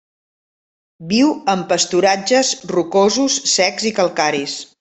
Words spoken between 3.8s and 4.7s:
i calcaris.